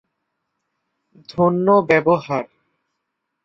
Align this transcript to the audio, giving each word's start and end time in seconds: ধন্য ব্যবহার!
ধন্য 1.29 1.67
ব্যবহার! 1.89 2.45